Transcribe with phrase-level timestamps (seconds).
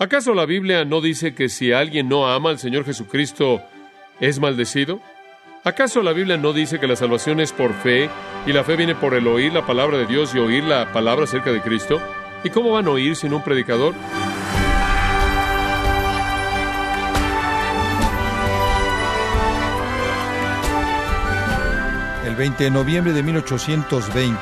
[0.00, 3.60] ¿Acaso la Biblia no dice que si alguien no ama al Señor Jesucristo
[4.20, 5.00] es maldecido?
[5.64, 8.08] ¿Acaso la Biblia no dice que la salvación es por fe
[8.46, 11.24] y la fe viene por el oír la palabra de Dios y oír la palabra
[11.24, 12.00] acerca de Cristo?
[12.44, 13.92] ¿Y cómo van a oír sin un predicador?
[22.24, 24.36] El 20 de noviembre de 1820,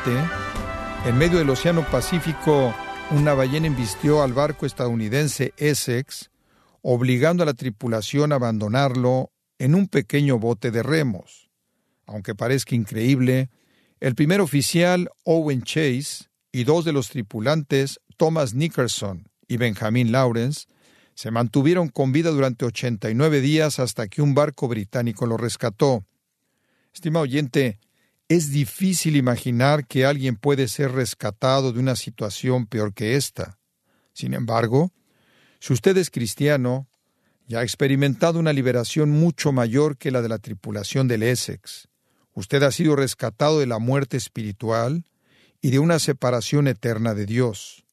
[1.06, 2.74] en medio del Océano Pacífico,
[3.10, 6.30] una ballena embistió al barco estadounidense Essex,
[6.82, 11.50] obligando a la tripulación a abandonarlo en un pequeño bote de remos.
[12.06, 13.50] Aunque parezca increíble,
[14.00, 20.66] el primer oficial, Owen Chase, y dos de los tripulantes, Thomas Nickerson y Benjamin Lawrence,
[21.14, 26.04] se mantuvieron con vida durante 89 días hasta que un barco británico lo rescató.
[26.92, 27.78] Estimado oyente,
[28.28, 33.58] es difícil imaginar que alguien puede ser rescatado de una situación peor que esta.
[34.12, 34.92] Sin embargo,
[35.60, 36.88] si usted es cristiano,
[37.48, 41.88] y ha experimentado una liberación mucho mayor que la de la tripulación del Essex.
[42.32, 45.04] Usted ha sido rescatado de la muerte espiritual
[45.60, 47.84] y de una separación eterna de Dios.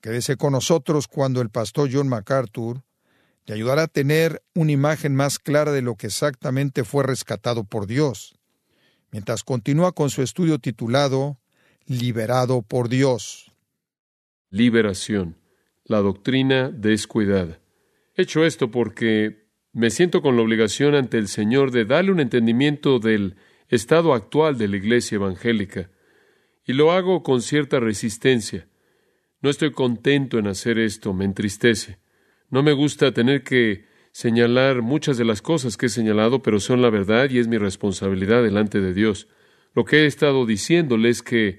[0.00, 2.82] Quédese con nosotros cuando el pastor John MacArthur
[3.46, 7.86] le ayudará a tener una imagen más clara de lo que exactamente fue rescatado por
[7.86, 8.38] Dios,
[9.14, 11.38] mientras continúa con su estudio titulado
[11.86, 13.52] Liberado por Dios.
[14.50, 15.36] Liberación,
[15.84, 17.60] la doctrina descuidada.
[18.16, 22.98] Hecho esto porque me siento con la obligación ante el Señor de darle un entendimiento
[22.98, 23.36] del
[23.68, 25.92] estado actual de la iglesia evangélica,
[26.66, 28.66] y lo hago con cierta resistencia.
[29.40, 32.00] No estoy contento en hacer esto, me entristece.
[32.50, 33.84] No me gusta tener que
[34.14, 37.58] señalar muchas de las cosas que he señalado, pero son la verdad y es mi
[37.58, 39.26] responsabilidad delante de Dios.
[39.74, 41.58] Lo que he estado diciéndole es que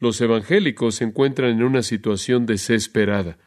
[0.00, 3.38] los evangélicos se encuentran en una situación desesperada,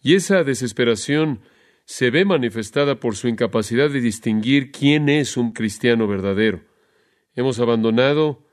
[0.00, 1.40] y esa desesperación
[1.84, 6.62] se ve manifestada por su incapacidad de distinguir quién es un cristiano verdadero.
[7.34, 8.46] Hemos abandonado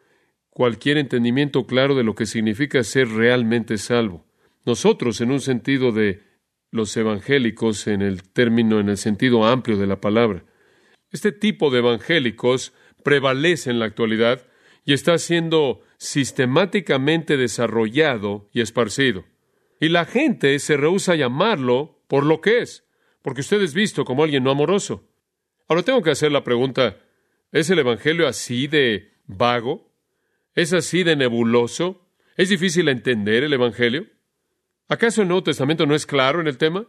[0.49, 4.25] cualquier entendimiento claro de lo que significa ser realmente salvo.
[4.65, 6.23] Nosotros, en un sentido de
[6.71, 10.43] los evangélicos, en el término, en el sentido amplio de la palabra.
[11.11, 14.45] Este tipo de evangélicos prevalece en la actualidad
[14.83, 19.25] y está siendo sistemáticamente desarrollado y esparcido.
[19.79, 22.85] Y la gente se rehúsa a llamarlo por lo que es
[23.25, 25.09] porque usted es visto como alguien no amoroso.
[25.67, 26.99] Ahora tengo que hacer la pregunta,
[27.51, 29.91] ¿es el Evangelio así de vago?
[30.53, 32.07] ¿Es así de nebuloso?
[32.37, 34.05] ¿Es difícil entender el Evangelio?
[34.87, 36.85] ¿Acaso el Nuevo Testamento no es claro en el tema?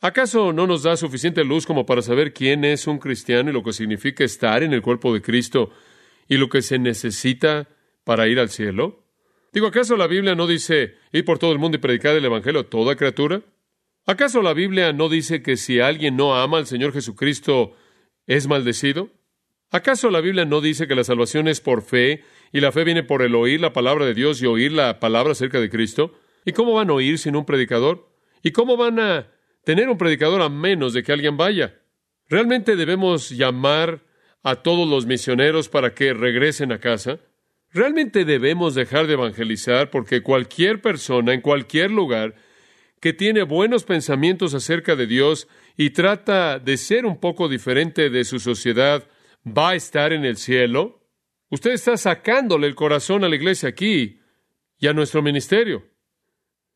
[0.00, 3.62] ¿Acaso no nos da suficiente luz como para saber quién es un cristiano y lo
[3.62, 5.70] que significa estar en el cuerpo de Cristo
[6.26, 7.68] y lo que se necesita
[8.02, 9.04] para ir al cielo?
[9.52, 12.62] Digo, ¿acaso la Biblia no dice ir por todo el mundo y predicar el Evangelio
[12.62, 13.42] a toda criatura?
[14.04, 17.76] ¿Acaso la Biblia no dice que si alguien no ama al Señor Jesucristo
[18.26, 19.10] es maldecido?
[19.70, 23.04] ¿Acaso la Biblia no dice que la salvación es por fe y la fe viene
[23.04, 26.18] por el oír la palabra de Dios y oír la palabra acerca de Cristo?
[26.44, 28.08] ¿Y cómo van a oír sin un predicador?
[28.42, 29.28] ¿Y cómo van a
[29.64, 31.80] tener un predicador a menos de que alguien vaya?
[32.28, 34.02] ¿Realmente debemos llamar
[34.42, 37.20] a todos los misioneros para que regresen a casa?
[37.70, 42.34] ¿Realmente debemos dejar de evangelizar porque cualquier persona en cualquier lugar
[43.00, 48.24] que tiene buenos pensamientos acerca de Dios y trata de ser un poco diferente de
[48.24, 49.08] su sociedad,
[49.46, 51.02] va a estar en el cielo?
[51.48, 54.20] Usted está sacándole el corazón a la iglesia aquí
[54.78, 55.91] y a nuestro ministerio.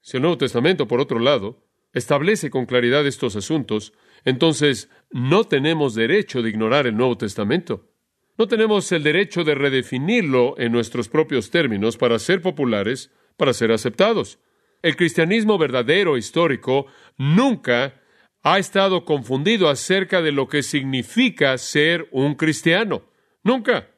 [0.06, 3.92] Si el Nuevo Testamento, por otro lado, establece con claridad estos asuntos,
[4.24, 7.90] entonces no tenemos derecho de ignorar el Nuevo Testamento.
[8.38, 13.72] No tenemos el derecho de redefinirlo en nuestros propios términos para ser populares, para ser
[13.72, 14.38] aceptados.
[14.80, 16.86] El cristianismo verdadero histórico
[17.18, 18.00] nunca
[18.44, 23.10] ha estado confundido acerca de lo que significa ser un cristiano.
[23.42, 23.90] Nunca.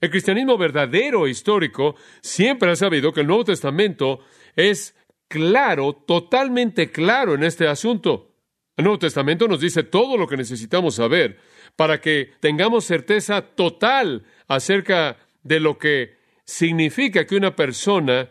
[0.00, 4.18] El cristianismo verdadero histórico siempre ha sabido que el Nuevo Testamento
[4.56, 4.96] es
[5.28, 8.34] claro, totalmente claro en este asunto.
[8.76, 11.38] El Nuevo Testamento nos dice todo lo que necesitamos saber
[11.76, 18.30] para que tengamos certeza total acerca de lo que significa que una persona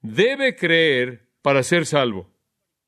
[0.00, 2.30] debe creer para ser salvo.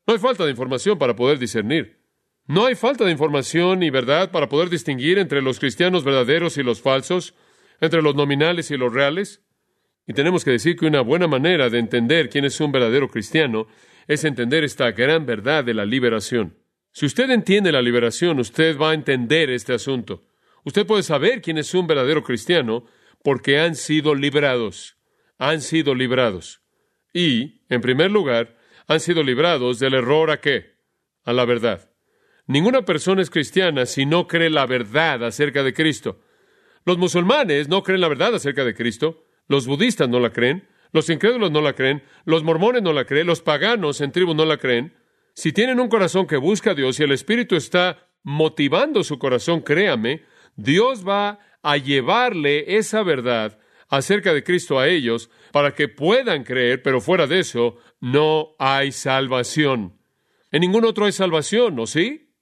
[0.07, 2.05] No hay falta de información para poder discernir.
[2.47, 6.63] No hay falta de información y verdad para poder distinguir entre los cristianos verdaderos y
[6.63, 7.35] los falsos,
[7.81, 9.43] entre los nominales y los reales.
[10.07, 13.67] Y tenemos que decir que una buena manera de entender quién es un verdadero cristiano
[14.07, 16.59] es entender esta gran verdad de la liberación.
[16.93, 20.25] Si usted entiende la liberación, usted va a entender este asunto.
[20.65, 22.85] Usted puede saber quién es un verdadero cristiano
[23.23, 24.97] porque han sido liberados.
[25.39, 26.65] Han sido librados
[27.15, 30.75] y, en primer lugar, han sido librados del error a qué?
[31.25, 31.91] a la verdad.
[32.47, 36.21] Ninguna persona es cristiana si no cree la verdad acerca de Cristo.
[36.85, 41.11] Los musulmanes no creen la verdad acerca de Cristo, los budistas no la creen, los
[41.11, 44.59] incrédulos no la creen, los mormones no la creen, los paganos en tribu no la
[44.59, 44.95] creen.
[45.35, 49.61] Si tienen un corazón que busca a Dios y el Espíritu está motivando su corazón,
[49.63, 50.23] créame,
[50.57, 53.59] Dios va a llevarle esa verdad
[53.89, 58.93] acerca de Cristo a ellos para que puedan creer, pero fuera de eso no hay
[58.93, 59.99] salvación.
[60.51, 62.33] En ningún otro hay salvación, ¿no sí?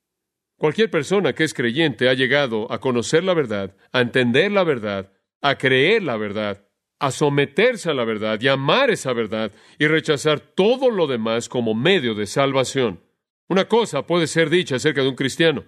[0.57, 5.13] Cualquier persona que es creyente ha llegado a conocer la verdad, a entender la verdad,
[5.41, 6.62] a creer la verdad,
[7.03, 11.75] a someterse a la verdad y amar esa verdad y rechazar todo lo demás como
[11.75, 13.01] medio de salvación.
[13.49, 15.65] Una cosa puede ser dicha acerca de un cristiano.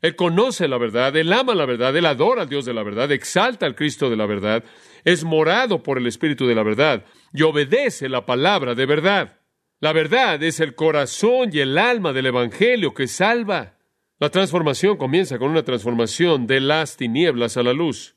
[0.00, 3.12] Él conoce la verdad, él ama la verdad, él adora al Dios de la verdad,
[3.12, 4.64] exalta al Cristo de la verdad,
[5.04, 7.04] es morado por el Espíritu de la verdad
[7.34, 9.40] y obedece la palabra de verdad.
[9.78, 13.76] La verdad es el corazón y el alma del Evangelio que salva.
[14.18, 18.16] La transformación comienza con una transformación de las tinieblas a la luz.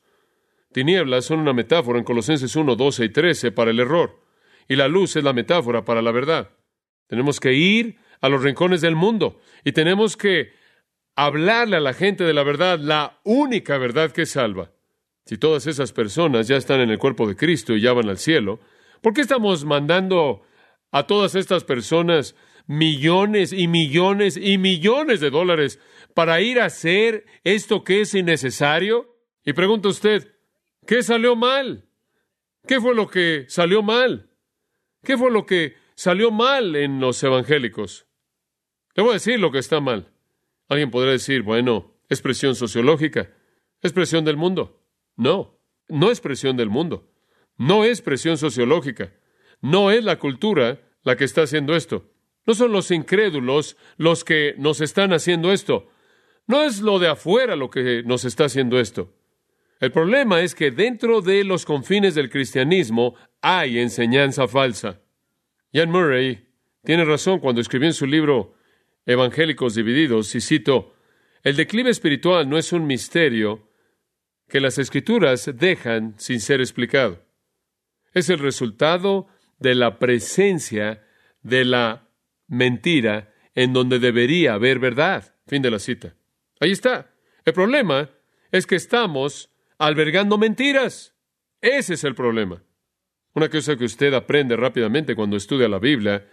[0.76, 4.20] Tinieblas son una metáfora en Colosenses 1, 12 y 13 para el error,
[4.68, 6.50] y la luz es la metáfora para la verdad.
[7.06, 10.52] Tenemos que ir a los rincones del mundo y tenemos que
[11.14, 14.70] hablarle a la gente de la verdad, la única verdad que salva.
[15.24, 18.18] Si todas esas personas ya están en el cuerpo de Cristo y ya van al
[18.18, 18.60] cielo,
[19.00, 20.42] ¿por qué estamos mandando
[20.90, 22.34] a todas estas personas
[22.66, 25.80] millones y millones y millones de dólares
[26.12, 29.16] para ir a hacer esto que es innecesario?
[29.42, 30.35] Y pregunta usted,
[30.86, 31.84] ¿qué salió mal?
[32.66, 34.30] ¿Qué fue lo que salió mal?
[35.02, 38.06] ¿Qué fue lo que salió mal en los evangélicos?
[38.94, 40.12] Le voy a decir lo que está mal.
[40.68, 43.32] Alguien podrá decir, bueno, es presión sociológica,
[43.82, 44.82] es presión del mundo.
[45.16, 47.12] No, no es presión del mundo,
[47.56, 49.12] no es presión sociológica,
[49.60, 52.10] no es la cultura la que está haciendo esto.
[52.46, 55.88] No son los incrédulos los que nos están haciendo esto.
[56.46, 59.12] No es lo de afuera lo que nos está haciendo esto.
[59.78, 65.00] El problema es que dentro de los confines del cristianismo hay enseñanza falsa.
[65.72, 66.48] Jan Murray
[66.84, 68.54] tiene razón cuando escribió en su libro
[69.04, 70.94] Evangélicos Divididos, y cito,
[71.42, 73.70] el declive espiritual no es un misterio
[74.48, 77.24] que las escrituras dejan sin ser explicado.
[78.14, 79.28] Es el resultado
[79.58, 81.04] de la presencia
[81.42, 82.08] de la
[82.46, 85.34] mentira en donde debería haber verdad.
[85.46, 86.14] Fin de la cita.
[86.60, 87.14] Ahí está.
[87.44, 88.10] El problema
[88.50, 91.14] es que estamos albergando mentiras.
[91.60, 92.62] Ese es el problema.
[93.34, 96.26] Una cosa que usted aprende rápidamente cuando estudia la Biblia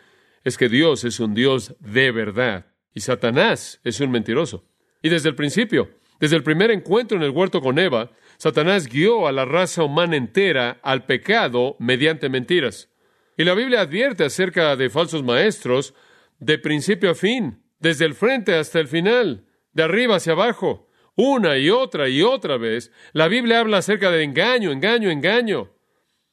[0.44, 4.66] es que Dios es un Dios de verdad y Satanás es un mentiroso.
[5.02, 9.28] Y desde el principio, desde el primer encuentro en el huerto con Eva, Satanás guió
[9.28, 12.90] a la raza humana entera al pecado mediante mentiras.
[13.38, 15.94] Y la Biblia advierte acerca de falsos maestros
[16.40, 21.58] de principio a fin, desde el frente hasta el final, de arriba hacia abajo, una
[21.58, 22.92] y otra y otra vez.
[23.12, 25.74] La Biblia habla acerca de engaño, engaño, engaño,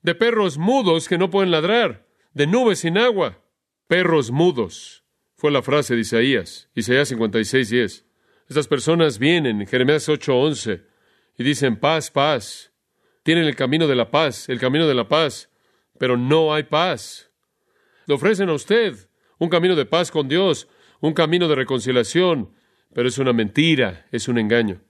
[0.03, 3.43] de perros mudos que no pueden ladrar, de nubes sin agua,
[3.87, 5.05] perros mudos.
[5.37, 8.07] Fue la frase de Isaías, Isaías 56, 10.
[8.49, 10.85] Estas personas vienen, Jeremías 8:11,
[11.39, 12.73] y dicen paz, paz.
[13.23, 15.51] Tienen el camino de la paz, el camino de la paz,
[15.99, 17.31] pero no hay paz.
[18.07, 20.69] Le ofrecen a usted un camino de paz con Dios,
[21.01, 22.53] un camino de reconciliación,
[22.95, 24.81] pero es una mentira, es un engaño.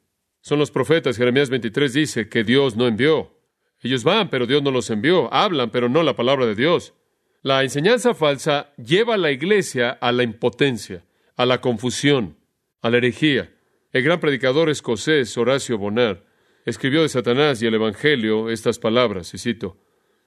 [0.41, 3.37] Son los profetas, Jeremías 23 dice que Dios no envió.
[3.83, 5.33] Ellos van, pero Dios no los envió.
[5.33, 6.95] Hablan, pero no la palabra de Dios.
[7.43, 11.05] La enseñanza falsa lleva a la iglesia a la impotencia,
[11.37, 12.37] a la confusión
[12.83, 13.53] a la herejía.
[13.93, 16.25] El gran predicador escocés Horacio Bonar
[16.65, 19.79] escribió de Satanás y el Evangelio estas palabras, y cito,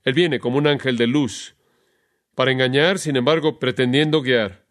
[0.03, 1.55] Él viene como un ángel de luz,
[2.36, 4.65] para engañar, sin embargo, pretendiendo guiar,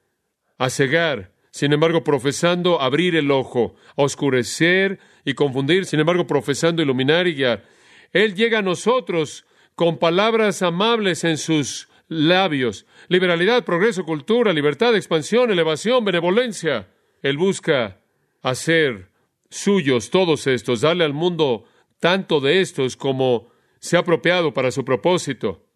[0.58, 7.26] a cegar, sin embargo, profesando abrir el ojo, oscurecer y confundir, sin embargo, profesando iluminar
[7.26, 7.64] y guiar.
[8.12, 9.44] Él llega a nosotros
[9.74, 16.88] con palabras amables en sus labios, liberalidad, progreso, cultura, libertad, expansión, elevación, benevolencia.
[17.20, 18.00] Él busca
[18.40, 19.10] hacer
[19.50, 21.64] suyos todos estos, darle al mundo
[22.00, 25.66] tanto de estos como se ha apropiado para su propósito,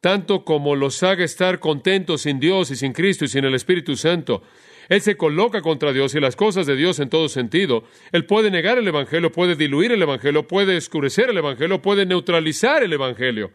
[0.00, 3.96] tanto como los haga estar contentos sin Dios y sin Cristo y sin el Espíritu
[3.96, 4.42] Santo.
[4.88, 7.84] Él se coloca contra Dios y las cosas de Dios en todo sentido.
[8.12, 12.82] Él puede negar el Evangelio, puede diluir el Evangelio, puede escurecer el Evangelio, puede neutralizar
[12.82, 13.52] el Evangelio.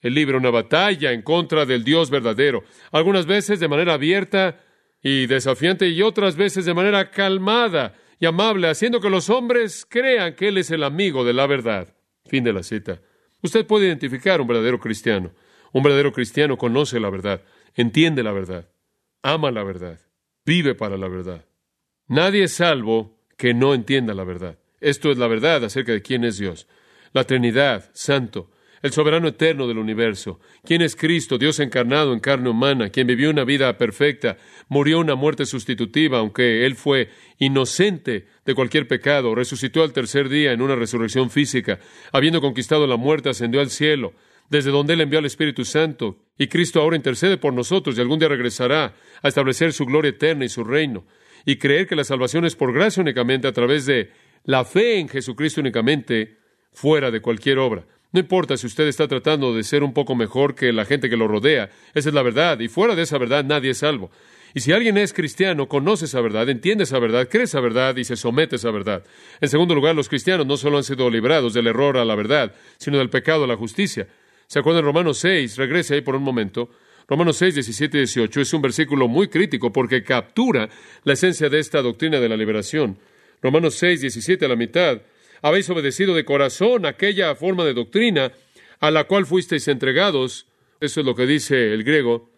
[0.00, 4.60] Él libra una batalla en contra del Dios verdadero, algunas veces de manera abierta,
[5.02, 10.34] y desafiante y otras veces de manera calmada y amable, haciendo que los hombres crean
[10.34, 11.94] que Él es el amigo de la verdad.
[12.24, 13.00] Fin de la cita.
[13.42, 15.32] Usted puede identificar un verdadero cristiano.
[15.72, 17.42] Un verdadero cristiano conoce la verdad,
[17.74, 18.68] entiende la verdad,
[19.22, 19.98] ama la verdad.
[20.44, 21.44] Vive para la verdad.
[22.08, 24.58] Nadie es salvo que no entienda la verdad.
[24.80, 26.66] Esto es la verdad acerca de quién es Dios.
[27.12, 28.50] La Trinidad, Santo,
[28.82, 33.30] el soberano eterno del universo, quién es Cristo, Dios encarnado en carne humana, quien vivió
[33.30, 37.08] una vida perfecta, murió una muerte sustitutiva, aunque Él fue
[37.38, 41.78] inocente de cualquier pecado, resucitó al tercer día en una resurrección física,
[42.10, 44.14] habiendo conquistado la muerte, ascendió al cielo,
[44.52, 48.18] desde donde Él envió al Espíritu Santo, y Cristo ahora intercede por nosotros y algún
[48.18, 51.06] día regresará a establecer su gloria eterna y su reino,
[51.46, 54.10] y creer que la salvación es por gracia únicamente a través de
[54.44, 56.36] la fe en Jesucristo únicamente,
[56.70, 57.86] fuera de cualquier obra.
[58.12, 61.16] No importa si usted está tratando de ser un poco mejor que la gente que
[61.16, 64.10] lo rodea, esa es la verdad, y fuera de esa verdad nadie es salvo.
[64.52, 68.04] Y si alguien es cristiano, conoce esa verdad, entiende esa verdad, cree esa verdad y
[68.04, 69.02] se somete a esa verdad.
[69.40, 72.54] En segundo lugar, los cristianos no solo han sido librados del error a la verdad,
[72.76, 74.08] sino del pecado a la justicia.
[74.52, 75.56] ¿Se acuerdan Romanos 6?
[75.56, 76.68] Regrese ahí por un momento.
[77.08, 80.68] Romanos 6, 17 y 18 es un versículo muy crítico porque captura
[81.04, 82.98] la esencia de esta doctrina de la liberación.
[83.40, 85.00] Romanos 6, 17 a la mitad
[85.40, 88.30] habéis obedecido de corazón aquella forma de doctrina
[88.78, 90.46] a la cual fuisteis entregados,
[90.82, 92.28] eso es lo que dice el griego,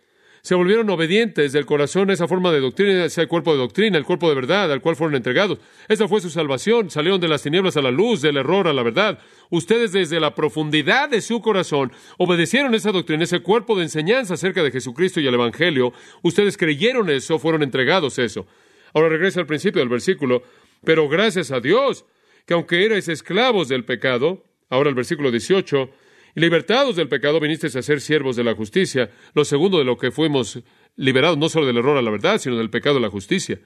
[0.45, 4.05] se volvieron obedientes del corazón a esa forma de doctrina, ese cuerpo de doctrina, el
[4.05, 5.59] cuerpo de verdad al cual fueron entregados.
[5.89, 8.83] Esa fue su salvación, salieron de las tinieblas a la luz, del error a la
[8.83, 9.21] verdad.
[9.49, 14.63] Ustedes desde la profundidad de su corazón obedecieron esa doctrina, ese cuerpo de enseñanza acerca
[14.63, 15.95] de Jesucristo y el Evangelio.
[16.21, 18.47] Ustedes creyeron eso, fueron entregados eso.
[18.93, 20.43] Ahora regresa al principio del versículo,
[20.85, 22.05] pero gracias a Dios
[22.45, 25.89] que aunque erais esclavos del pecado, ahora el versículo 18,
[26.35, 30.11] libertados del pecado, vinisteis a ser siervos de la justicia, lo segundo de lo que
[30.11, 30.63] fuimos
[30.97, 33.61] liberados, no solo del error a la verdad, sino del pecado a la justicia.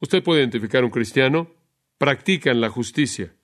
[0.00, 1.54] Usted puede identificar un cristiano,
[1.98, 3.34] practican la justicia.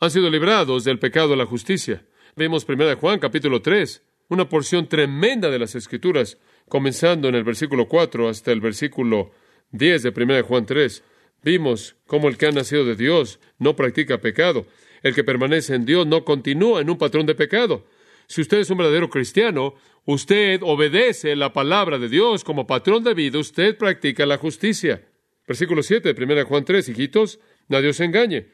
[0.00, 2.04] Han sido librados del pecado a la justicia.
[2.34, 7.86] Vemos 1 Juan capítulo 3, una porción tremenda de las Escrituras, comenzando en el versículo
[7.86, 9.30] 4 hasta el versículo
[9.70, 11.04] 10 de 1 Juan 3.
[11.44, 14.66] Vimos cómo el que ha nacido de Dios no practica pecado.
[15.02, 17.84] El que permanece en Dios no continúa en un patrón de pecado.
[18.32, 19.74] Si usted es un verdadero cristiano,
[20.06, 25.06] usted obedece la palabra de Dios como patrón de vida, usted practica la justicia.
[25.46, 28.48] Versículo 7 de 1 Juan 3, hijitos, nadie os engañe.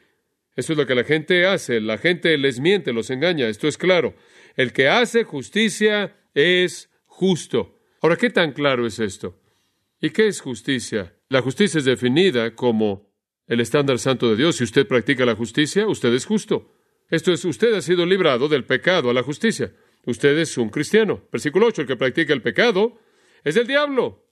[0.53, 3.77] Eso es lo que la gente hace, la gente les miente, los engaña, esto es
[3.77, 4.15] claro.
[4.57, 7.79] El que hace justicia es justo.
[8.01, 9.39] Ahora, ¿qué tan claro es esto?
[10.01, 11.15] ¿Y qué es justicia?
[11.29, 13.13] La justicia es definida como
[13.47, 14.57] el estándar santo de Dios.
[14.57, 16.69] Si usted practica la justicia, usted es justo.
[17.09, 19.73] Esto es, usted ha sido librado del pecado a la justicia.
[20.05, 21.23] Usted es un cristiano.
[21.31, 22.99] Versículo 8, el que practica el pecado
[23.43, 24.25] es del diablo.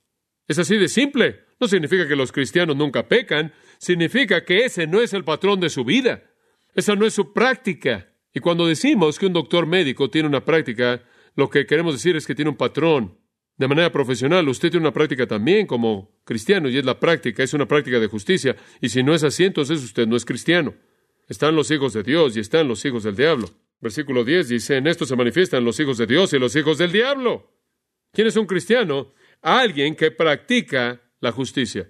[0.46, 1.44] Es así de simple.
[1.60, 5.70] No significa que los cristianos nunca pecan, significa que ese no es el patrón de
[5.70, 6.22] su vida.
[6.74, 8.12] Esa no es su práctica.
[8.32, 11.02] Y cuando decimos que un doctor médico tiene una práctica,
[11.34, 13.18] lo que queremos decir es que tiene un patrón
[13.56, 17.52] de manera profesional, usted tiene una práctica también como cristiano, y es la práctica, es
[17.54, 20.74] una práctica de justicia, y si no es así, entonces usted no es cristiano.
[21.28, 23.50] Están los hijos de Dios y están los hijos del diablo.
[23.80, 26.90] Versículo 10 dice, en esto se manifiestan los hijos de Dios y los hijos del
[26.90, 27.52] diablo.
[28.12, 29.12] ¿Quién es un cristiano?
[29.42, 31.88] Alguien que practica la justicia.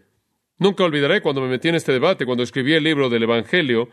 [0.58, 3.88] Nunca olvidaré cuando me metí en este debate, cuando escribí el libro del Evangelio,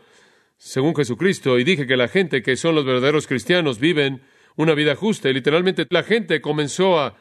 [0.56, 4.22] según Jesucristo, y dije que la gente que son los verdaderos cristianos viven
[4.56, 7.16] una vida justa, y literalmente la gente comenzó a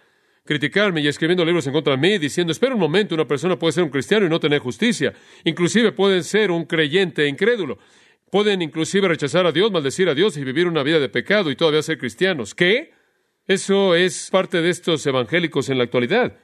[0.45, 3.73] criticarme y escribiendo libros en contra de mí, diciendo, espera un momento, una persona puede
[3.73, 5.13] ser un cristiano y no tener justicia.
[5.43, 7.77] Inclusive pueden ser un creyente incrédulo.
[8.35, 11.55] Pueden inclusive rechazar a Dios, maldecir a Dios y vivir una vida de pecado y
[11.55, 12.53] todavía ser cristianos.
[12.53, 12.91] ¿Qué?
[13.47, 16.37] Eso es parte de estos evangélicos en la actualidad.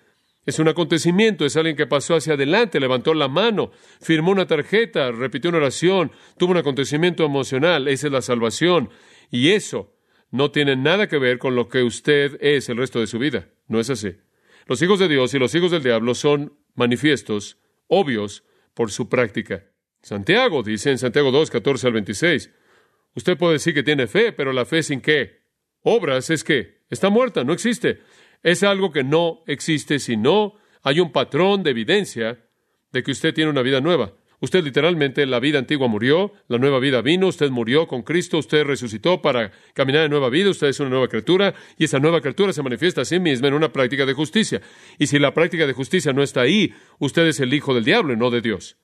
[0.45, 5.11] Es un acontecimiento, es alguien que pasó hacia adelante, levantó la mano, firmó una tarjeta,
[5.11, 8.89] repitió una oración, tuvo un acontecimiento emocional, esa es la salvación.
[9.29, 9.93] Y eso
[10.29, 13.49] no tiene nada que ver con lo que usted es el resto de su vida.
[13.67, 14.15] No es así.
[14.65, 17.57] Los hijos de Dios y los hijos del diablo son manifiestos,
[17.87, 19.65] obvios, por su práctica.
[20.01, 22.49] Santiago dice en Santiago 2, 14 al 26,
[23.15, 25.41] usted puede decir que tiene fe, pero la fe sin qué?
[25.83, 28.01] Obras es que está muerta, no existe.
[28.43, 32.39] Es algo que no existe si no hay un patrón de evidencia
[32.91, 34.13] de que usted tiene una vida nueva.
[34.39, 38.63] Usted literalmente, la vida antigua murió, la nueva vida vino, usted murió con Cristo, usted
[38.63, 42.51] resucitó para caminar en nueva vida, usted es una nueva criatura y esa nueva criatura
[42.51, 44.59] se manifiesta a sí misma en una práctica de justicia.
[44.97, 48.13] Y si la práctica de justicia no está ahí, usted es el hijo del diablo
[48.13, 48.77] y no de Dios.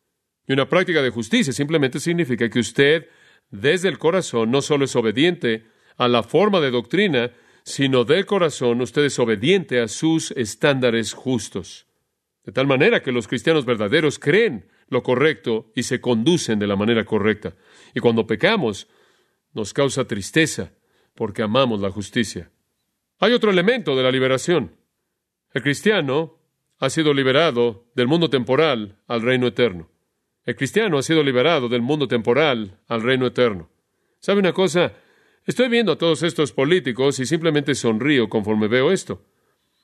[0.48, 3.10] Y una práctica de justicia simplemente significa que usted,
[3.52, 5.66] desde el corazón, no solo es obediente
[5.98, 7.32] a la forma de doctrina,
[7.64, 11.86] sino del corazón usted es obediente a sus estándares justos.
[12.46, 16.78] De tal manera que los cristianos verdaderos creen lo correcto y se conducen de la
[16.78, 17.56] manera correcta.
[17.94, 18.88] Y cuando pecamos,
[19.54, 20.72] nos causa tristeza
[21.14, 22.50] porque amamos la justicia.
[23.20, 24.78] Hay otro elemento de la liberación.
[25.54, 26.40] El cristiano
[26.80, 29.90] ha sido liberado del mundo temporal al reino eterno.
[30.48, 33.70] El cristiano ha sido liberado del mundo temporal al reino eterno.
[34.20, 34.94] ¿Sabe una cosa?
[35.46, 39.26] Estoy viendo a todos estos políticos y simplemente sonrío conforme veo esto.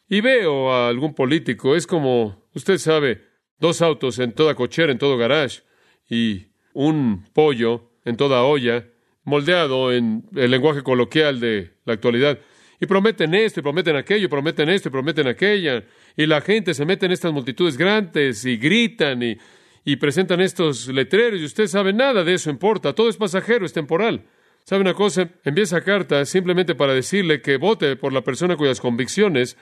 [0.07, 3.23] Y veo a algún político, es como, usted sabe,
[3.59, 5.63] dos autos en toda cochera, en todo garage,
[6.09, 8.87] y un pollo en toda olla,
[9.25, 12.39] moldeado en el lenguaje coloquial de la actualidad.
[12.79, 15.83] Y prometen esto, y prometen aquello, y prometen esto, y prometen aquella.
[16.15, 19.37] Y la gente se mete en estas multitudes grandes y gritan y,
[19.85, 22.93] y presentan estos letreros, y usted sabe nada de eso importa.
[22.93, 24.25] Todo es pasajero, es temporal.
[24.63, 25.29] ¿Sabe una cosa?
[25.43, 29.57] Envía esa carta simplemente para decirle que vote por la persona cuyas convicciones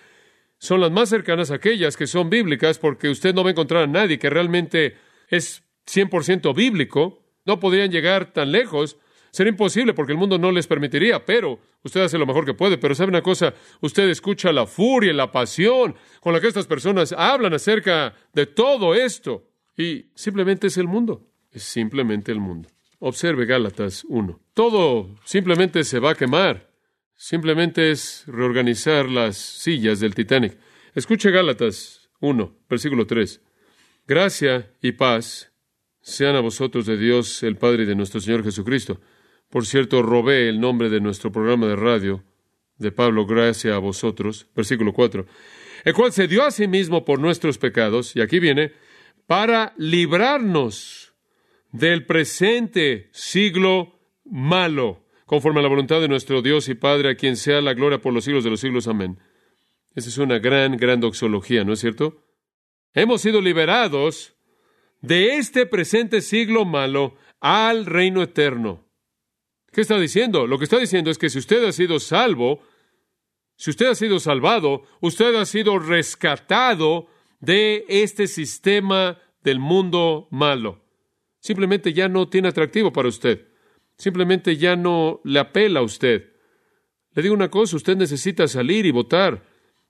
[0.59, 3.83] son las más cercanas a aquellas que son bíblicas, porque usted no va a encontrar
[3.83, 4.95] a nadie que realmente
[5.27, 7.25] es 100% bíblico.
[7.45, 8.97] No podrían llegar tan lejos.
[9.31, 12.77] Sería imposible porque el mundo no les permitiría, pero usted hace lo mejor que puede.
[12.77, 17.11] Pero sabe una cosa, usted escucha la furia, la pasión con la que estas personas
[17.11, 19.50] hablan acerca de todo esto.
[19.81, 21.27] Y simplemente es el mundo.
[21.51, 22.69] Es simplemente el mundo.
[22.99, 24.39] Observe Gálatas 1.
[24.53, 26.69] Todo simplemente se va a quemar.
[27.15, 30.55] Simplemente es reorganizar las sillas del Titanic.
[30.93, 33.41] Escuche Gálatas 1, versículo 3.
[34.07, 35.51] Gracia y paz
[35.99, 39.01] sean a vosotros de Dios, el Padre y de nuestro Señor Jesucristo.
[39.49, 42.23] Por cierto, robé el nombre de nuestro programa de radio
[42.77, 45.25] de Pablo, gracia a vosotros, versículo 4,
[45.85, 48.73] el cual se dio a sí mismo por nuestros pecados, y aquí viene,
[49.31, 51.13] para librarnos
[51.71, 57.37] del presente siglo malo, conforme a la voluntad de nuestro Dios y Padre, a quien
[57.37, 58.89] sea la gloria por los siglos de los siglos.
[58.89, 59.19] Amén.
[59.95, 62.25] Esa es una gran, gran doxología, ¿no es cierto?
[62.93, 64.33] Hemos sido liberados
[64.99, 68.83] de este presente siglo malo al reino eterno.
[69.71, 70.45] ¿Qué está diciendo?
[70.45, 72.61] Lo que está diciendo es que si usted ha sido salvo,
[73.55, 77.07] si usted ha sido salvado, usted ha sido rescatado
[77.41, 80.81] de este sistema del mundo malo
[81.41, 83.47] simplemente ya no tiene atractivo para usted.
[83.97, 86.31] Simplemente ya no le apela a usted.
[87.13, 89.43] Le digo una cosa, usted necesita salir y votar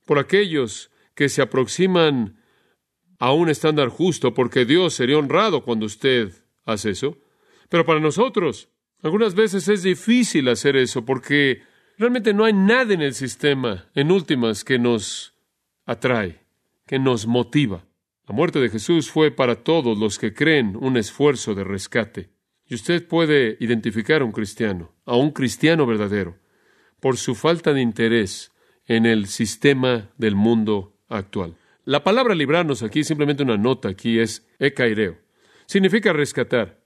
[0.06, 2.40] por aquellos que se aproximan
[3.20, 6.32] a un estándar justo, porque Dios sería honrado cuando usted
[6.66, 7.20] hace eso.
[7.70, 8.70] Pero para nosotros,
[9.04, 11.62] algunas veces es difícil hacer eso, porque
[11.98, 15.36] realmente no hay nada en el sistema, en últimas, que nos
[15.86, 16.40] atrae,
[16.92, 17.86] que nos motiva.
[18.28, 22.32] La muerte de Jesús fue para todos los que creen un esfuerzo de rescate.
[22.68, 26.36] Y usted puede identificar a un cristiano, a un cristiano verdadero,
[27.00, 28.52] por su falta de interés
[28.88, 31.56] en el sistema del mundo actual.
[31.86, 35.18] La palabra librarnos aquí, simplemente una nota aquí, es ecaireo.
[35.68, 36.84] Significa rescatar.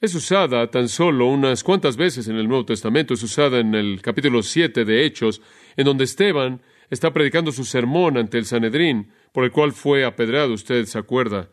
[0.00, 3.14] Es usada tan solo unas cuantas veces en el Nuevo Testamento.
[3.14, 5.42] Es usada en el capítulo 7 de Hechos,
[5.76, 10.52] en donde Esteban está predicando su sermón ante el Sanedrín por el cual fue apedrado,
[10.52, 11.50] usted se acuerda,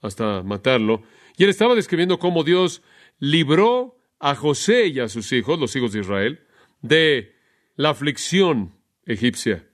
[0.00, 1.02] hasta matarlo.
[1.36, 2.82] Y él estaba describiendo cómo Dios
[3.18, 6.40] libró a José y a sus hijos, los hijos de Israel,
[6.82, 7.34] de
[7.76, 8.74] la aflicción
[9.06, 9.66] egipcia.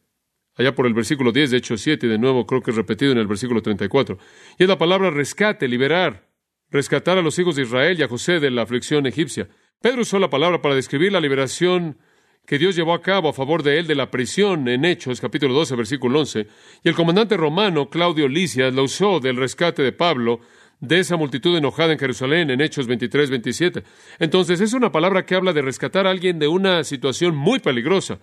[0.56, 3.18] Allá por el versículo 10 de Hechos 7, de nuevo creo que es repetido en
[3.18, 4.18] el versículo 34.
[4.58, 6.28] Y es la palabra rescate, liberar,
[6.70, 9.48] rescatar a los hijos de Israel y a José de la aflicción egipcia.
[9.82, 11.98] Pedro usó la palabra para describir la liberación
[12.46, 15.52] que Dios llevó a cabo a favor de él de la prisión en Hechos, capítulo
[15.52, 16.46] 12, versículo 11,
[16.84, 20.40] y el comandante romano Claudio Licias lo usó del rescate de Pablo
[20.78, 23.82] de esa multitud enojada en Jerusalén en Hechos 23, 27.
[24.20, 28.20] Entonces es una palabra que habla de rescatar a alguien de una situación muy peligrosa.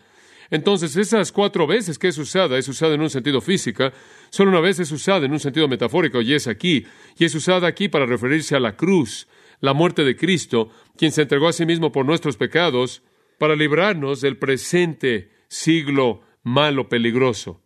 [0.50, 3.92] Entonces esas cuatro veces que es usada, es usada en un sentido físico,
[4.30, 6.86] solo una vez es usada en un sentido metafórico y es aquí,
[7.18, 9.28] y es usada aquí para referirse a la cruz,
[9.60, 13.02] la muerte de Cristo, quien se entregó a sí mismo por nuestros pecados,
[13.38, 17.62] para librarnos del presente siglo malo, peligroso.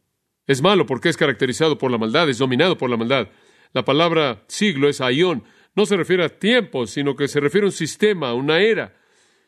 [0.46, 3.30] Es malo porque es caracterizado por la maldad, es dominado por la maldad.
[3.74, 5.44] La palabra siglo es aión.
[5.76, 8.96] No se refiere a tiempo, sino que se refiere a un sistema, una era.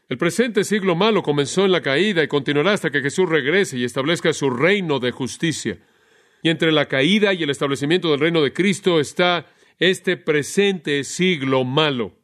[0.10, 3.84] El presente siglo malo comenzó en la caída y continuará hasta que Jesús regrese y
[3.84, 5.80] establezca su reino de justicia.
[6.42, 9.46] Y entre la caída y el establecimiento del reino de Cristo está
[9.78, 12.19] este presente siglo malo.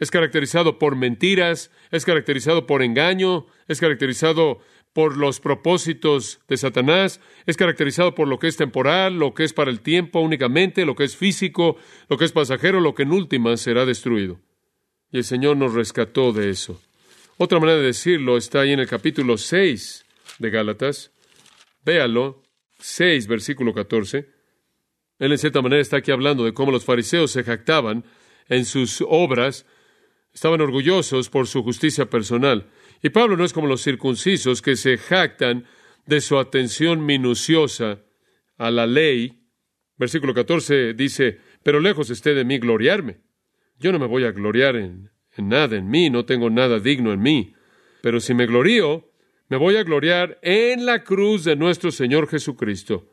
[0.00, 4.60] Es caracterizado por mentiras, es caracterizado por engaño, es caracterizado
[4.92, 9.52] por los propósitos de Satanás, es caracterizado por lo que es temporal, lo que es
[9.52, 11.76] para el tiempo únicamente, lo que es físico,
[12.08, 14.40] lo que es pasajero, lo que en última será destruido.
[15.12, 16.80] Y el Señor nos rescató de eso.
[17.36, 20.04] Otra manera de decirlo está ahí en el capítulo 6
[20.38, 21.12] de Gálatas.
[21.84, 22.42] Véalo,
[22.78, 24.28] 6, versículo 14.
[25.18, 28.04] Él en cierta manera está aquí hablando de cómo los fariseos se jactaban
[28.48, 29.66] en sus obras
[30.32, 32.68] Estaban orgullosos por su justicia personal.
[33.02, 35.64] Y Pablo no es como los circuncisos que se jactan
[36.06, 38.00] de su atención minuciosa
[38.58, 39.40] a la ley
[40.00, 43.18] Versículo 14 dice, pero lejos esté de mí gloriarme.
[43.78, 47.20] Yo no me voy a gloriar en, nada en mí, no tengo nada digno en
[47.20, 47.52] mí.
[48.00, 49.10] Pero si me glorío,
[49.50, 53.10] me voy a gloriar en la cruz de nuestro Señor Jesucristo.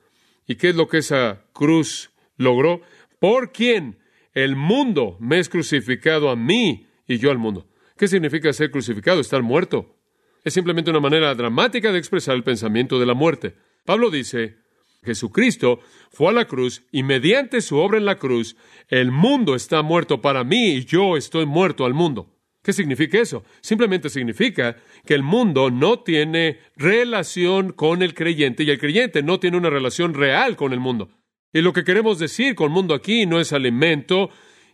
[0.47, 2.79] ¿Y qué es lo que esa cruz logró?
[3.19, 3.99] ¿Por quién?
[4.33, 7.67] El mundo me es crucificado a mí y yo al mundo.
[7.97, 9.19] ¿Qué significa ser crucificado?
[9.19, 9.95] Estar muerto.
[10.43, 13.55] Es simplemente una manera dramática de expresar el pensamiento de la muerte.
[13.85, 14.57] Pablo dice,
[15.03, 15.79] Jesucristo
[16.11, 18.55] fue a la cruz y mediante su obra en la cruz,
[18.89, 22.33] el mundo está muerto para mí y yo estoy muerto al mundo.
[22.61, 23.45] ¿Qué significa eso?
[23.61, 29.39] Simplemente significa que el mundo no tiene relación con el creyente y el creyente no
[29.39, 31.09] tiene una relación real con el mundo.
[31.53, 34.29] Y lo que queremos decir con mundo aquí no es alimento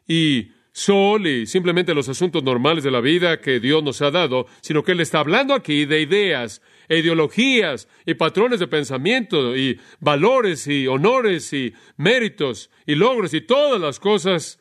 [0.08, 4.48] y sol y simplemente los asuntos normales de la vida que Dios nos ha dado,
[4.62, 9.80] sino que Él está hablando aquí de ideas, e ideologías y patrones de pensamiento y
[10.00, 14.60] valores y honores y méritos y logros y todas las cosas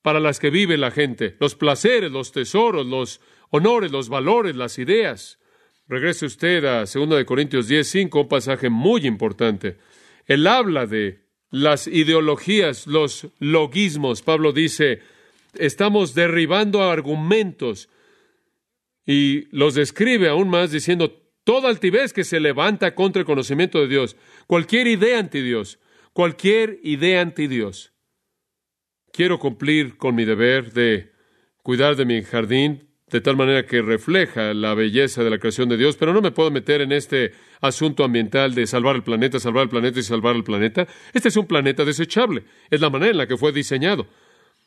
[0.00, 4.78] para las que vive la gente, los placeres, los tesoros, los honores, los valores, las
[4.78, 5.38] ideas.
[5.86, 9.76] Regrese usted a 2 de Corintios 10:5, un pasaje muy importante.
[10.26, 14.22] Él habla de las ideologías, los logismos.
[14.22, 15.02] Pablo dice,
[15.54, 17.88] estamos derribando argumentos
[19.06, 23.88] y los describe aún más diciendo toda altivez que se levanta contra el conocimiento de
[23.88, 25.78] Dios, cualquier idea anti Dios,
[26.12, 27.92] cualquier idea anti Dios
[29.12, 31.12] quiero cumplir con mi deber de
[31.62, 35.76] cuidar de mi jardín de tal manera que refleja la belleza de la creación de
[35.76, 39.64] Dios, pero no me puedo meter en este asunto ambiental de salvar el planeta, salvar
[39.64, 40.88] el planeta y salvar el planeta.
[41.12, 44.06] Este es un planeta desechable, es la manera en la que fue diseñado.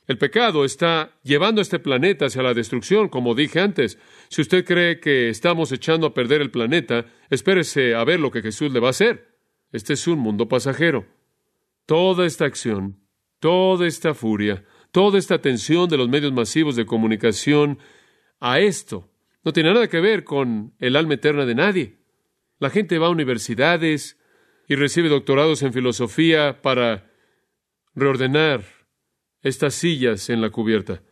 [0.07, 3.97] El pecado está llevando este planeta hacia la destrucción, como dije antes.
[4.29, 8.41] Si usted cree que estamos echando a perder el planeta, espérese a ver lo que
[8.41, 9.35] Jesús le va a hacer.
[9.71, 11.05] Este es un mundo pasajero.
[11.85, 13.05] Toda esta acción
[13.45, 17.77] toda esta furia, toda esta atención de los medios masivos de comunicación
[18.39, 19.07] a esto.
[19.43, 21.99] No tiene nada que ver con el alma eterna de nadie.
[22.57, 24.17] La gente va a universidades
[24.67, 27.11] y recibe doctorados en filosofía para
[27.93, 28.63] reordenar
[29.45, 31.03] estas sillas en la cubierta.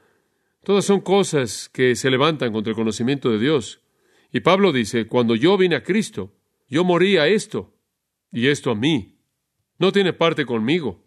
[0.64, 3.82] Todas son cosas que se levantan contra el conocimiento de Dios.
[4.32, 6.34] Y Pablo dice, cuando yo vine a Cristo,
[6.68, 7.76] yo morí a esto
[8.32, 9.20] y esto a mí.
[9.78, 11.06] No tiene parte conmigo.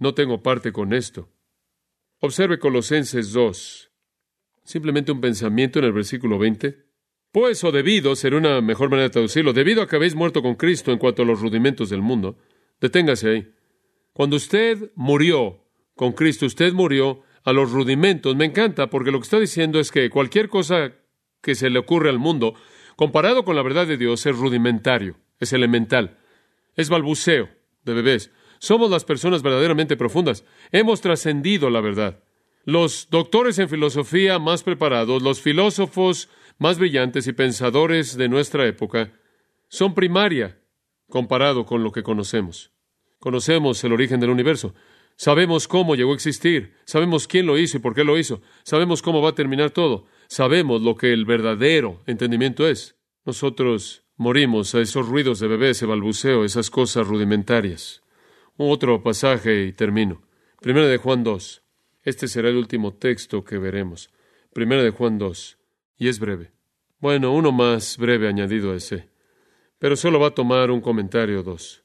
[0.00, 1.28] No tengo parte con esto.
[2.18, 3.90] Observe Colosenses 2.
[4.64, 6.76] Simplemente un pensamiento en el versículo 20.
[7.30, 10.56] Pues o debido, será una mejor manera de traducirlo, debido a que habéis muerto con
[10.56, 12.36] Cristo en cuanto a los rudimentos del mundo.
[12.80, 13.54] Deténgase ahí.
[14.12, 15.61] Cuando usted murió
[16.02, 18.34] con Cristo, usted murió a los rudimentos.
[18.34, 20.94] Me encanta porque lo que está diciendo es que cualquier cosa
[21.40, 22.56] que se le ocurre al mundo,
[22.96, 26.18] comparado con la verdad de Dios, es rudimentario, es elemental,
[26.74, 27.50] es balbuceo
[27.84, 28.32] de bebés.
[28.58, 30.44] Somos las personas verdaderamente profundas.
[30.72, 32.18] Hemos trascendido la verdad.
[32.64, 39.12] Los doctores en filosofía más preparados, los filósofos más brillantes y pensadores de nuestra época,
[39.68, 40.58] son primaria
[41.08, 42.72] comparado con lo que conocemos.
[43.20, 44.74] Conocemos el origen del universo.
[45.16, 46.74] Sabemos cómo llegó a existir.
[46.84, 48.40] Sabemos quién lo hizo y por qué lo hizo.
[48.64, 50.06] Sabemos cómo va a terminar todo.
[50.28, 52.96] Sabemos lo que el verdadero entendimiento es.
[53.24, 58.02] Nosotros morimos a esos ruidos de bebé, ese balbuceo, esas cosas rudimentarias.
[58.56, 60.22] Otro pasaje y termino.
[60.60, 61.62] Primera de Juan 2.
[62.02, 64.10] Este será el último texto que veremos.
[64.52, 65.58] Primera de Juan 2.
[65.98, 66.52] Y es breve.
[66.98, 69.08] Bueno, uno más breve añadido a ese.
[69.78, 71.82] Pero solo va a tomar un comentario dos.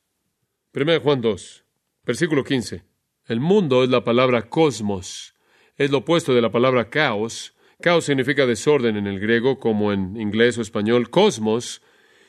[0.72, 1.66] Primera de Juan 2.
[2.06, 2.84] Versículo 15.
[3.28, 5.36] El mundo es la palabra cosmos.
[5.76, 7.54] Es lo opuesto de la palabra caos.
[7.82, 11.10] Caos significa desorden en el griego, como en inglés o español.
[11.10, 11.82] Cosmos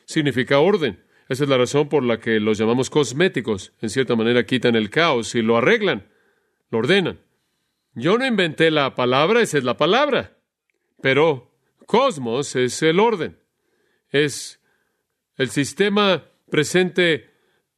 [0.04, 1.04] significa orden.
[1.28, 3.72] Esa es la razón por la que los llamamos cosméticos.
[3.80, 6.08] En cierta manera quitan el caos y lo arreglan,
[6.70, 7.20] lo ordenan.
[7.94, 10.36] Yo no inventé la palabra, esa es la palabra.
[11.00, 11.52] Pero
[11.86, 13.38] cosmos es el orden.
[14.10, 14.60] Es
[15.36, 17.30] el sistema presente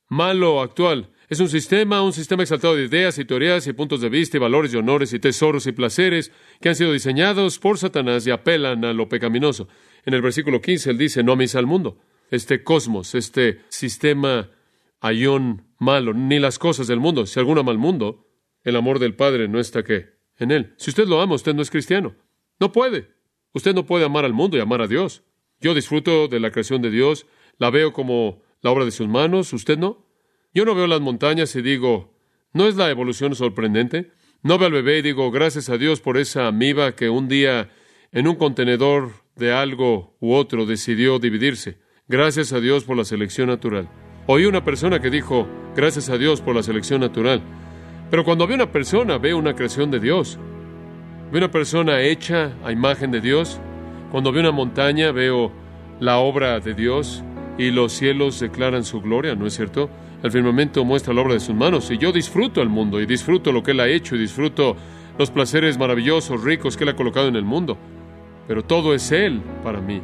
[0.09, 1.10] malo actual.
[1.31, 4.41] Es un sistema, un sistema exaltado de ideas y teorías y puntos de vista y
[4.41, 8.85] valores y honores y tesoros y placeres que han sido diseñados por Satanás y apelan
[8.85, 9.69] a lo pecaminoso.
[10.05, 11.99] En el versículo 15 él dice, no amis al mundo
[12.31, 14.51] este cosmos, este sistema
[15.01, 17.27] ayón malo, ni las cosas del mundo.
[17.27, 18.27] Si alguno ama al mundo,
[18.63, 20.75] el amor del Padre no está que en él.
[20.79, 22.15] Si usted lo ama, usted no es cristiano.
[22.59, 23.09] No puede.
[23.53, 25.23] Usted no puede amar al mundo y amar a Dios.
[25.61, 27.27] Yo disfruto de la creación de Dios,
[27.59, 30.07] la veo como la obra de sus manos, usted no.
[30.53, 32.13] Yo no veo las montañas y digo,
[32.53, 34.11] ¿no es la evolución sorprendente?
[34.43, 37.71] No veo al bebé y digo, gracias a Dios por esa amiba que un día
[38.11, 41.79] en un contenedor de algo u otro decidió dividirse.
[42.09, 43.89] Gracias a Dios por la selección natural.
[44.27, 47.43] Oí una persona que dijo, gracias a Dios por la selección natural.
[48.11, 50.37] Pero cuando ve una persona, ve una creación de Dios.
[51.31, 53.61] Ve una persona hecha a imagen de Dios.
[54.11, 55.53] Cuando ve una montaña, veo
[56.01, 57.23] la obra de Dios
[57.61, 59.91] y los cielos declaran su gloria, ¿no es cierto?
[60.23, 63.53] El firmamento muestra la obra de sus manos y yo disfruto el mundo y disfruto
[63.53, 64.77] lo que Él ha hecho y disfruto
[65.19, 67.77] los placeres maravillosos, ricos que Él ha colocado en el mundo.
[68.49, 70.01] Pero todo es Él para mí.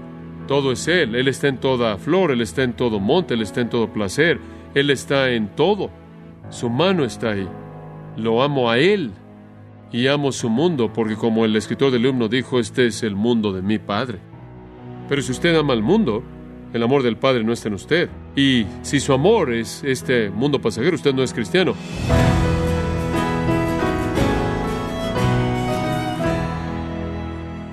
[0.46, 1.14] Todo es Él.
[1.14, 4.38] Él está en toda flor, Él está en todo monte, Él está en todo placer,
[4.74, 5.88] Él está en todo.
[6.50, 7.48] Su mano está ahí.
[8.18, 9.12] Lo amo a Él
[9.92, 13.50] y amo su mundo, porque como el escritor del himno dijo, este es el mundo
[13.54, 14.18] de mi Padre.
[15.08, 16.22] Pero si usted ama al mundo,
[16.76, 18.08] el amor del Padre no está en usted.
[18.36, 21.74] Y si su amor es este mundo pasajero, usted no es cristiano.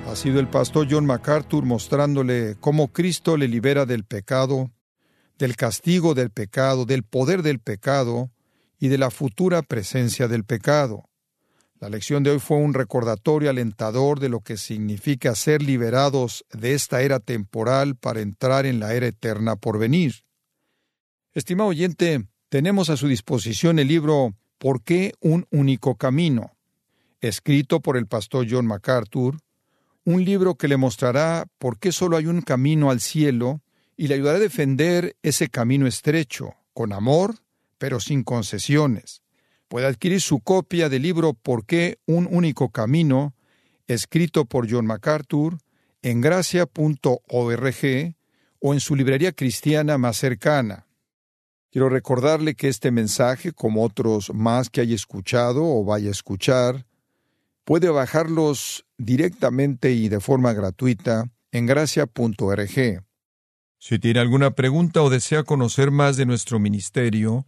[0.07, 4.71] Ha sido el pastor John MacArthur mostrándole cómo Cristo le libera del pecado,
[5.37, 8.31] del castigo del pecado, del poder del pecado
[8.79, 11.09] y de la futura presencia del pecado.
[11.83, 16.75] La lección de hoy fue un recordatorio alentador de lo que significa ser liberados de
[16.75, 20.23] esta era temporal para entrar en la era eterna por venir.
[21.33, 26.55] Estimado oyente, tenemos a su disposición el libro ¿Por qué un único camino?
[27.19, 29.39] escrito por el pastor John MacArthur,
[30.05, 33.61] un libro que le mostrará por qué solo hay un camino al cielo
[33.97, 37.39] y le ayudará a defender ese camino estrecho, con amor,
[37.77, 39.22] pero sin concesiones.
[39.73, 43.33] Puede adquirir su copia del libro ¿Por qué un único camino?
[43.87, 45.57] escrito por John MacArthur
[46.03, 48.15] en gracia.org
[48.59, 50.85] o en su librería cristiana más cercana.
[51.71, 56.85] Quiero recordarle que este mensaje, como otros más que haya escuchado o vaya a escuchar,
[57.63, 63.01] puede bajarlos directamente y de forma gratuita en gracia.org.
[63.79, 67.47] Si tiene alguna pregunta o desea conocer más de nuestro ministerio,